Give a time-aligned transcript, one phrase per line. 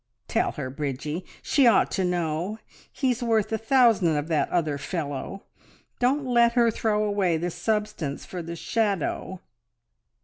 [0.27, 1.25] "Tell her, Bridgie!
[1.43, 2.57] She ought to know.
[2.91, 5.43] He's worth a thousand of that other fellow.
[5.99, 9.41] Don't let her throw away the substance for the shadow."